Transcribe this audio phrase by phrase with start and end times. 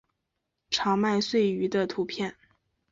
[0.71, 2.35] 长麦穗鱼的图片